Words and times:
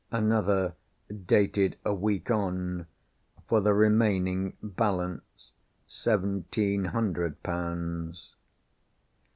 Another, 0.09 0.73
dated 1.27 1.77
a 1.85 1.93
week 1.93 2.31
on, 2.31 2.87
for 3.47 3.61
the 3.61 3.75
remaining 3.75 4.57
balance 4.59 5.51
seventeen 5.87 6.85
hundred 6.85 7.43
pounds. 7.43 8.33